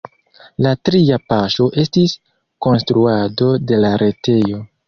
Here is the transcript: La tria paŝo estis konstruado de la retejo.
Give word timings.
La 0.65 0.71
tria 0.89 1.19
paŝo 1.33 1.67
estis 1.85 2.17
konstruado 2.67 3.55
de 3.73 3.83
la 3.87 3.97
retejo. 4.05 4.69